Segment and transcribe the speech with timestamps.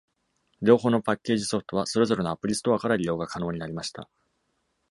[0.63, 4.09] 両方のパッケージソフトは、それぞれのアプリストアから利用が可能になりました。